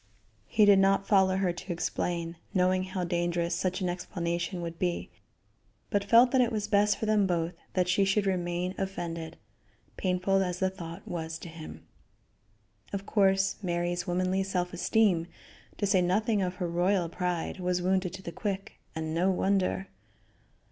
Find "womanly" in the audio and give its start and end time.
14.07-14.41